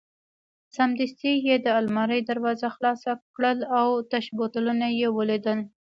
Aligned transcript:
سمدستي 0.75 1.33
یې 1.47 1.55
د 1.65 1.67
المارۍ 1.79 2.21
دروازه 2.29 2.67
خلاصه 2.75 3.11
کړل 3.35 3.59
او 3.77 3.87
تش 4.11 4.25
بوتلونه 4.37 4.87
یې 4.99 5.07
ولیدل. 5.17 5.59